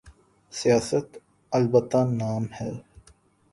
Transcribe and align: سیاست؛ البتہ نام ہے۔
سیاست؛ 0.53 1.07
البتہ 1.51 2.01
نام 2.19 2.43
ہے۔ 2.59 2.71